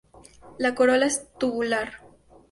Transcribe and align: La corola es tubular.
La 0.57 0.73
corola 0.73 1.05
es 1.05 1.27
tubular. 1.37 2.01